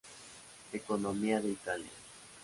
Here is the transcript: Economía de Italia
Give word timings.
Economía 0.73 1.39
de 1.41 1.51
Italia 1.51 1.91